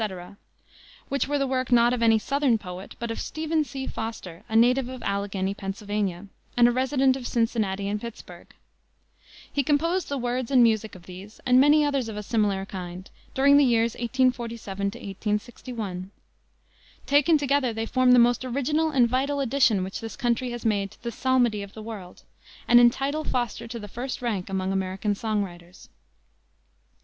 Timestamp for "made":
20.65-20.89